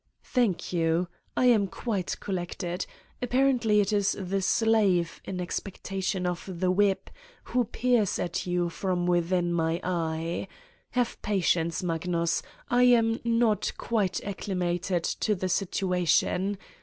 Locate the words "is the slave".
3.93-5.21